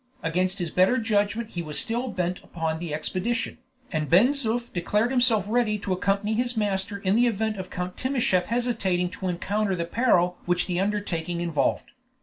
Against 0.23 0.57
his 0.57 0.71
better 0.71 0.97
judgment 0.97 1.51
he 1.51 1.61
was 1.61 1.77
still 1.77 2.07
bent 2.07 2.43
upon 2.43 2.79
the 2.79 2.91
expedition, 2.91 3.59
and 3.91 4.09
Ben 4.09 4.29
Zoof 4.29 4.73
declared 4.73 5.11
himself 5.11 5.45
ready 5.47 5.77
to 5.77 5.93
accompany 5.93 6.33
his 6.33 6.57
master 6.57 6.97
in 6.97 7.15
the 7.15 7.27
event 7.27 7.57
of 7.57 7.69
Count 7.69 7.97
Timascheff 7.97 8.45
hesitating 8.47 9.11
to 9.11 9.27
encounter 9.27 9.75
the 9.75 9.85
peril 9.85 10.39
which 10.47 10.65
the 10.65 10.79
undertaking 10.79 11.39
involved. 11.39 11.91